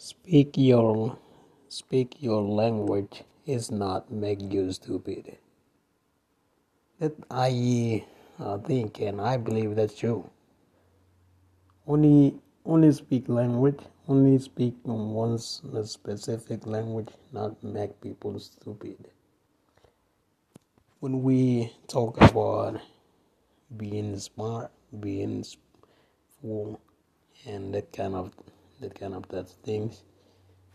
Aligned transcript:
Speak 0.00 0.56
your 0.56 1.18
speak 1.68 2.22
your 2.22 2.40
language 2.40 3.24
is 3.46 3.68
not 3.72 4.12
make 4.12 4.40
you 4.40 4.70
stupid. 4.70 5.38
That 7.00 7.14
I 7.28 8.04
uh, 8.38 8.58
think 8.58 9.00
and 9.00 9.20
I 9.20 9.36
believe 9.38 9.74
that's 9.74 9.98
true. 9.98 10.30
Only 11.84 12.36
only 12.64 12.92
speak 12.92 13.28
language, 13.28 13.80
only 14.06 14.38
speak 14.38 14.76
one 14.84 15.36
specific 15.38 16.64
language, 16.64 17.08
not 17.32 17.60
make 17.64 18.00
people 18.00 18.38
stupid. 18.38 19.10
When 21.00 21.24
we 21.24 21.72
talk 21.88 22.20
about 22.22 22.80
being 23.76 24.16
smart, 24.20 24.70
being 25.00 25.44
fool, 26.40 26.80
and 27.44 27.74
that 27.74 27.92
kind 27.92 28.14
of 28.14 28.30
that 28.80 28.94
kind 28.98 29.14
of 29.14 29.26
that 29.28 29.48
things 29.64 30.04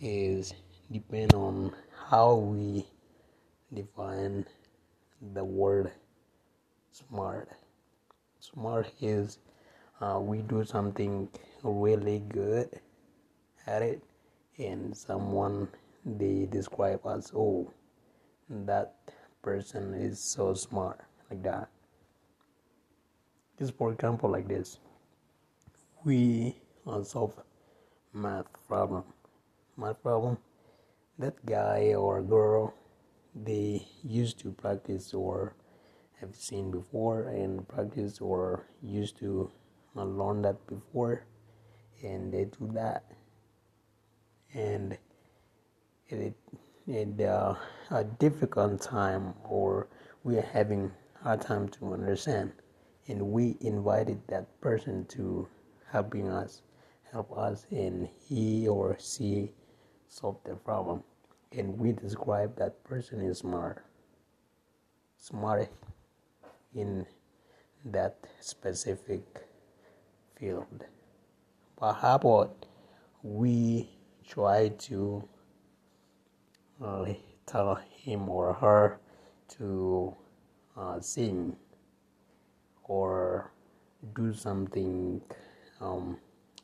is 0.00 0.54
depend 0.92 1.34
on 1.34 1.72
how 2.08 2.34
we 2.34 2.86
define 3.72 4.44
the 5.34 5.44
word 5.44 5.90
smart. 6.92 7.48
Smart 8.40 8.90
is 9.00 9.38
uh, 10.00 10.18
we 10.20 10.38
do 10.38 10.64
something 10.64 11.28
really 11.62 12.20
good 12.28 12.68
at 13.66 13.82
it 13.82 14.02
and 14.58 14.96
someone 14.96 15.68
they 16.04 16.46
describe 16.50 17.04
us 17.04 17.32
oh 17.34 17.68
that 18.48 18.94
person 19.42 19.94
is 19.94 20.20
so 20.20 20.54
smart 20.54 21.00
like 21.30 21.42
that. 21.42 21.68
Just 23.58 23.76
for 23.76 23.92
example 23.92 24.30
like 24.30 24.46
this. 24.46 24.78
We 26.04 26.56
solve 27.02 27.36
math 28.24 28.50
problem 28.68 29.04
math 29.76 30.02
problem 30.02 30.38
that 31.18 31.34
guy 31.46 31.94
or 31.94 32.22
girl 32.22 32.72
they 33.34 33.86
used 34.02 34.38
to 34.38 34.50
practice 34.52 35.12
or 35.12 35.54
have 36.20 36.34
seen 36.34 36.70
before 36.70 37.28
and 37.28 37.68
practice 37.68 38.20
or 38.20 38.66
used 38.82 39.18
to 39.18 39.50
learn 39.94 40.42
that 40.42 40.66
before 40.66 41.26
and 42.02 42.32
they 42.32 42.44
do 42.44 42.70
that. 42.74 43.04
And 44.54 44.96
it 46.08 46.34
it 46.86 47.20
uh, 47.20 47.54
a 47.90 48.04
difficult 48.04 48.80
time 48.80 49.34
or 49.44 49.88
we 50.22 50.38
are 50.38 50.48
having 50.52 50.92
hard 51.22 51.40
time 51.40 51.68
to 51.68 51.92
understand. 51.92 52.52
And 53.08 53.30
we 53.30 53.56
invited 53.60 54.20
that 54.28 54.60
person 54.60 55.04
to 55.10 55.48
helping 55.90 56.28
us 56.28 56.62
help 57.12 57.36
us 57.36 57.66
and 57.70 58.08
he 58.28 58.68
or 58.68 58.96
she 59.00 59.52
solve 60.08 60.38
the 60.44 60.54
problem. 60.54 61.02
And 61.52 61.78
we 61.78 61.92
describe 61.92 62.56
that 62.56 62.82
person 62.84 63.20
is 63.20 63.38
smart. 63.38 63.84
Smart 65.18 65.68
in 66.74 67.06
that 67.84 68.16
specific 68.40 69.22
field. 70.38 70.84
But 71.78 71.94
how 71.94 72.16
about 72.16 72.66
we 73.22 73.88
try 74.26 74.68
to 74.68 75.28
uh, 76.82 77.06
tell 77.46 77.78
him 77.90 78.28
or 78.28 78.52
her 78.54 78.98
to 79.58 80.14
uh, 80.76 81.00
sing 81.00 81.56
or 82.84 83.50
do 84.14 84.32
something 84.32 85.20
um, 85.80 86.16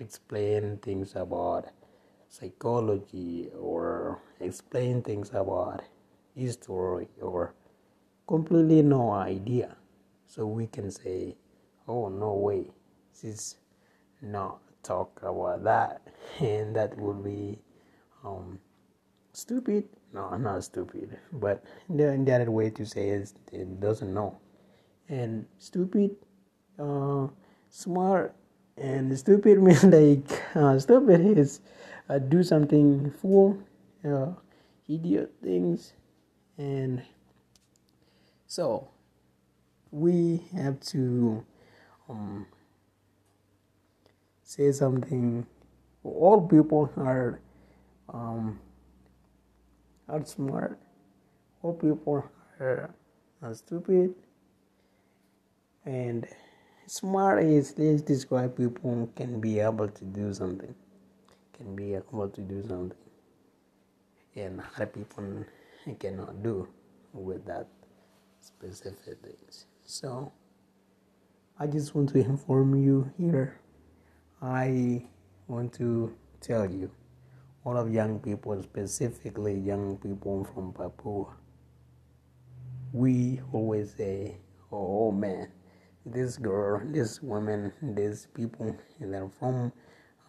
explain 0.00 0.78
things 0.78 1.14
about 1.16 1.66
psychology 2.28 3.48
or 3.58 4.20
explain 4.40 5.02
things 5.02 5.30
about 5.30 5.82
history 6.34 7.08
or 7.20 7.54
completely 8.26 8.82
no 8.82 9.10
idea. 9.10 9.76
So 10.26 10.46
we 10.46 10.66
can 10.66 10.90
say 10.90 11.36
oh 11.86 12.08
no 12.08 12.34
way. 12.34 12.70
This 13.22 13.56
not 14.22 14.60
talk 14.82 15.20
about 15.22 15.64
that. 15.64 16.02
And 16.40 16.76
that 16.76 16.96
would 16.98 17.24
be 17.24 17.58
um, 18.24 18.58
stupid. 19.32 19.88
No 20.12 20.36
not 20.36 20.64
stupid 20.64 21.18
but 21.32 21.64
the, 21.88 22.20
the 22.24 22.34
other 22.34 22.50
way 22.50 22.70
to 22.70 22.86
say 22.86 23.08
is 23.10 23.34
it 23.52 23.80
doesn't 23.80 24.12
know. 24.12 24.38
And 25.08 25.46
stupid 25.58 26.16
uh, 26.78 27.28
smart 27.70 28.34
and 28.80 29.18
stupid 29.18 29.62
means 29.62 29.84
like 29.84 30.42
uh, 30.54 30.78
stupid 30.78 31.38
is 31.38 31.60
uh, 32.08 32.18
do 32.18 32.42
something 32.42 33.10
fool 33.10 33.58
uh, 34.04 34.32
idiot 34.88 35.32
things. 35.42 35.92
And 36.56 37.02
so 38.46 38.88
we 39.90 40.44
have 40.54 40.80
to 40.92 41.44
um, 42.08 42.46
say 44.42 44.72
something. 44.72 45.46
All 46.04 46.46
people 46.46 46.90
are 46.96 47.40
um, 48.12 48.58
are 50.08 50.24
smart. 50.24 50.78
All 51.62 51.74
people 51.74 52.24
are, 52.60 52.94
are 53.42 53.54
stupid. 53.54 54.14
And 55.84 56.26
smart 56.88 57.42
is 57.44 57.74
let's 57.76 58.02
describe 58.02 58.56
people 58.56 58.90
who 58.90 59.10
can 59.14 59.40
be 59.40 59.60
able 59.60 59.88
to 59.88 60.04
do 60.04 60.32
something. 60.32 60.74
Can 61.56 61.76
be 61.76 61.94
able 61.94 62.28
to 62.28 62.40
do 62.40 62.62
something 62.66 62.96
and 64.36 64.62
other 64.76 64.86
people 64.86 65.44
cannot 65.98 66.42
do 66.42 66.68
with 67.12 67.44
that 67.46 67.66
specific 68.40 69.18
things. 69.22 69.66
So 69.84 70.32
i 71.58 71.66
just 71.66 71.94
want 71.94 72.10
to 72.10 72.18
inform 72.18 72.74
you 72.76 73.10
here. 73.18 73.60
I 74.40 75.04
want 75.48 75.72
to 75.74 76.14
tell 76.40 76.70
you 76.70 76.90
all 77.64 77.76
of 77.76 77.92
young 77.92 78.20
people 78.20 78.62
specifically 78.62 79.58
young 79.58 79.96
people 79.98 80.44
from 80.54 80.72
papua 80.72 81.26
we 82.92 83.40
always 83.52 83.92
say 83.94 84.36
oh 84.70 85.10
man 85.10 85.48
this 86.12 86.36
girl, 86.36 86.82
this 86.84 87.22
woman, 87.22 87.72
these 87.82 88.28
people, 88.34 88.76
and 89.00 89.12
they're 89.14 89.30
from 89.38 89.72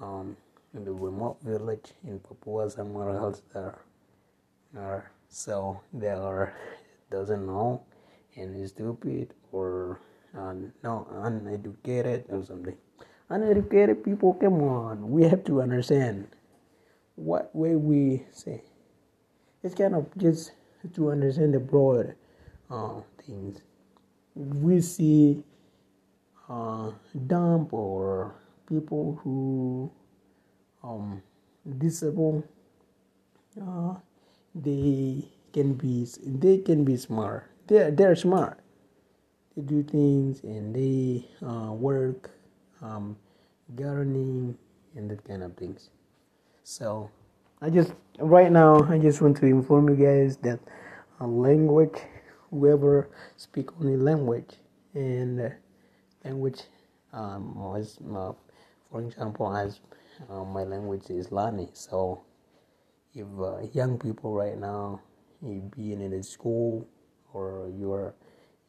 um, 0.00 0.36
the 0.74 0.92
remote 0.92 1.38
village 1.42 1.92
in 2.04 2.18
Papua, 2.20 2.70
somewhere 2.70 3.10
else 3.10 3.42
there. 3.54 5.12
So 5.28 5.80
they 5.92 6.08
are 6.10 6.54
doesn't 7.10 7.46
know 7.46 7.82
and 8.36 8.56
is 8.56 8.70
stupid 8.70 9.34
or 9.52 10.00
uh, 10.36 10.54
no 10.82 11.06
uneducated 11.24 12.24
or 12.28 12.44
something. 12.44 12.76
Uneducated 13.30 14.04
people, 14.04 14.34
come 14.34 14.62
on, 14.62 15.10
we 15.10 15.24
have 15.24 15.44
to 15.44 15.60
understand 15.62 16.28
what 17.16 17.54
way 17.54 17.76
we 17.76 18.24
say. 18.32 18.62
It's 19.62 19.74
kind 19.74 19.94
of 19.94 20.06
just 20.16 20.52
to 20.94 21.10
understand 21.10 21.54
the 21.54 21.60
broad 21.60 22.14
uh, 22.70 23.00
things. 23.26 23.60
We 24.34 24.80
see 24.80 25.42
uh, 26.48 26.90
dumb 27.26 27.68
or 27.70 28.34
people 28.68 29.20
who 29.22 29.90
um, 30.82 31.22
disabled 31.78 32.44
uh, 33.60 33.94
they 34.54 35.24
can 35.52 35.74
be 35.74 36.06
they 36.24 36.58
can 36.58 36.84
be 36.84 36.96
smart. 36.96 37.50
They're, 37.66 37.90
they're 37.90 38.16
smart. 38.16 38.60
They 39.56 39.62
do 39.62 39.82
things 39.82 40.42
and 40.42 40.74
they 40.74 41.26
uh, 41.46 41.72
work 41.72 42.30
um, 42.80 43.16
gardening 43.74 44.56
and 44.94 45.10
that 45.10 45.24
kind 45.24 45.42
of 45.42 45.56
things. 45.56 45.90
So 46.64 47.10
i 47.60 47.68
just 47.70 47.92
right 48.20 48.52
now 48.52 48.84
i 48.88 48.98
just 48.98 49.20
want 49.20 49.36
to 49.36 49.46
inform 49.46 49.88
you 49.88 49.96
guys 49.96 50.36
that 50.38 50.60
language 51.20 51.98
whoever 52.50 53.10
speak 53.36 53.68
only 53.80 53.96
language 53.96 54.54
and 54.94 55.52
language 56.24 56.62
um, 57.12 57.56
uh, 57.58 58.32
for 58.90 59.00
example, 59.02 59.56
as 59.56 59.80
uh, 60.28 60.44
my 60.44 60.64
language 60.64 61.10
is 61.10 61.30
Lani. 61.32 61.68
So, 61.72 62.22
if 63.14 63.26
uh, 63.38 63.60
young 63.72 63.98
people 63.98 64.34
right 64.34 64.58
now, 64.58 65.00
you 65.42 65.70
being 65.74 66.00
in 66.00 66.12
a 66.12 66.22
school 66.22 66.86
or 67.32 67.70
you're 67.78 68.14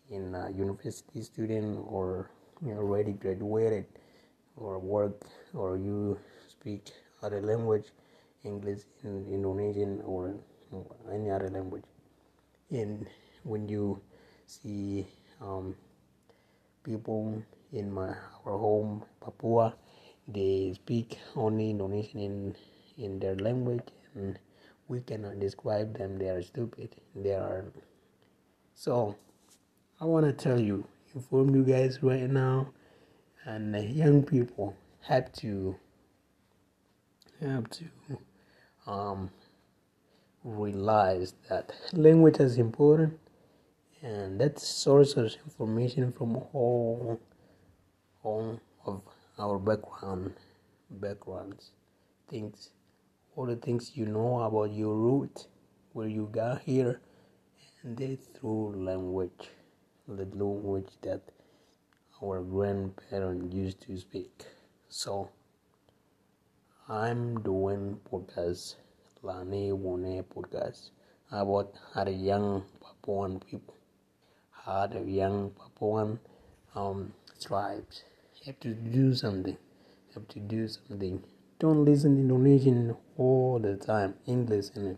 in 0.09 0.35
a 0.35 0.51
university 0.51 1.21
student 1.21 1.79
or 1.87 2.31
you 2.61 2.71
already 2.73 3.13
graduated 3.13 3.85
or 4.55 4.79
work 4.79 5.25
or 5.53 5.77
you 5.77 6.19
speak 6.47 6.91
other 7.21 7.41
language, 7.41 7.85
English, 8.43 8.81
in 9.03 9.25
Indonesian, 9.31 10.01
or 10.05 10.35
any 11.11 11.29
other 11.29 11.49
language, 11.49 11.83
and 12.71 13.07
when 13.43 13.67
you 13.67 13.99
see 14.45 15.05
um, 15.41 15.75
people 16.89 17.43
in 17.73 17.91
my 17.93 18.09
our 18.45 18.57
home 18.57 19.03
Papua. 19.21 19.75
They 20.27 20.73
speak 20.75 21.19
only 21.35 21.71
Indonesian 21.71 22.21
and 22.21 22.57
in 22.97 23.19
their 23.19 23.35
language 23.37 23.89
and 24.15 24.39
we 24.89 25.01
cannot 25.01 25.39
describe 25.39 25.97
them. 25.97 26.17
They 26.19 26.29
are 26.29 26.43
stupid. 26.43 26.95
They 27.15 27.33
are 27.33 27.65
so 28.75 29.15
i 30.01 30.05
want 30.05 30.25
to 30.25 30.31
tell 30.33 30.59
you 30.59 30.85
inform 31.15 31.53
you 31.55 31.63
guys 31.63 32.01
right 32.01 32.29
now 32.29 32.67
and 33.45 33.75
young 33.95 34.23
people 34.23 34.75
have 35.01 35.31
to 35.33 35.75
have 37.41 37.69
to 37.69 37.85
um, 38.87 39.29
realize 40.45 41.33
that 41.49 41.73
language 41.93 42.39
is 42.39 42.57
important 42.57 43.19
and 44.01 44.39
that 44.39 44.59
source 44.59 45.17
of 45.17 45.35
information 45.45 46.11
from 46.11 46.37
all 46.53 47.19
all 48.23 48.59
of 48.85 49.01
our 49.37 49.59
background 49.59 50.33
backgrounds. 50.89 51.71
Things 52.29 52.69
all 53.35 53.45
the 53.45 53.55
things 53.55 53.91
you 53.95 54.05
know 54.05 54.39
about 54.41 54.71
your 54.71 54.95
root 54.95 55.47
where 55.93 56.07
you 56.07 56.29
got 56.31 56.61
here 56.61 57.01
and 57.83 57.97
they 57.97 58.15
through 58.15 58.73
language 58.85 59.49
the 60.07 60.25
language 60.33 60.89
that 61.01 61.21
our 62.23 62.41
grandparents 62.41 63.53
used 63.53 63.81
to 63.81 63.97
speak. 63.97 64.45
So 64.87 65.29
i'm 66.87 67.39
doing 67.43 67.99
podcast 68.11 68.75
lane 69.21 69.79
wone 69.79 70.23
podcast 70.23 70.89
about 71.31 71.73
the 71.93 72.11
young 72.11 72.63
papuan 72.81 73.39
people 73.39 73.78
how 74.65 74.87
the 74.87 75.01
young 75.01 75.51
papuan 75.51 76.19
um, 76.75 77.13
tribes 77.41 78.03
have 78.45 78.59
to 78.59 78.73
do 78.73 79.13
something 79.15 79.57
You 80.07 80.13
have 80.15 80.27
to 80.29 80.39
do 80.39 80.67
something 80.67 81.23
don't 81.59 81.83
listen 81.83 82.15
to 82.15 82.21
Indonesian 82.21 82.95
all 83.17 83.59
the 83.59 83.75
time, 83.75 84.13
English 84.25 84.69
it. 84.75 84.97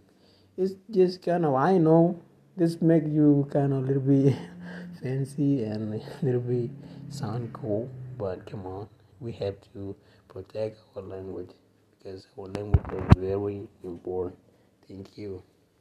It's 0.58 0.74
just 0.92 1.24
kind 1.24 1.44
of 1.44 1.56
I 1.56 1.80
know 1.80 2.20
this 2.56 2.80
make 2.82 3.06
you 3.08 3.48
kind 3.52 3.74
of 3.74 3.84
a 3.84 3.88
little 3.88 4.04
bit 4.04 4.36
fancy 5.02 5.64
and 5.64 5.96
a 5.96 6.02
little 6.22 6.42
bit 6.42 6.70
sound 7.10 7.52
cool, 7.54 7.90
but 8.20 8.46
come 8.46 8.68
on, 8.68 8.88
we 9.20 9.32
have 9.34 9.56
to 9.74 9.96
protect 10.28 10.78
our 10.96 11.02
language 11.02 11.50
because 11.98 12.28
our 12.38 12.46
language 12.46 12.86
is 12.94 13.18
very 13.18 13.68
important. 13.84 14.38
Thank 14.88 15.18
you. 15.18 15.42